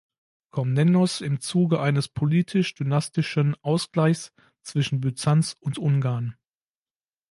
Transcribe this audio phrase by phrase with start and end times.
[0.49, 6.35] Komnenos im Zuge eines politisch-dynastischen Ausgleichs zwischen Byzanz und Ungarn.